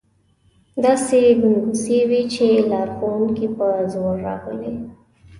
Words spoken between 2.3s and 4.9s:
چې لارښوونکي په زور راغلي.